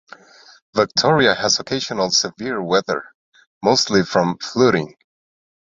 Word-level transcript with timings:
Victoria 0.73 1.35
has 1.35 1.59
occasional 1.59 2.09
severe 2.09 2.59
weather, 2.59 3.03
mostly 3.61 4.03
from 4.03 4.35
flooding. 4.39 4.95